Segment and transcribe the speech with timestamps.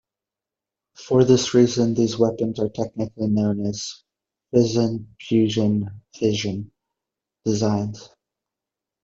[0.95, 4.01] For this reason, these weapons are technically known as
[4.51, 6.71] fission-fusion-fission
[7.45, 8.09] designs.